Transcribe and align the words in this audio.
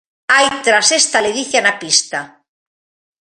Hai 0.33 0.47
tras 0.65 0.87
esta 1.01 1.23
ledicia 1.25 1.59
na 1.65 1.73
pista. 1.81 2.19